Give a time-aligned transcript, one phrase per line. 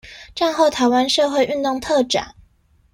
[0.35, 2.33] 戰後臺灣社會運動特展